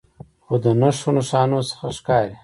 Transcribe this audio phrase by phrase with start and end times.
[0.45, 2.35] خو د نښو نښانو څخه ښکارې